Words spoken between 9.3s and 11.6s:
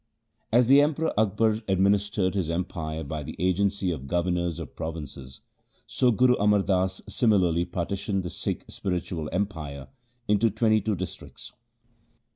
empire into twenty two districts.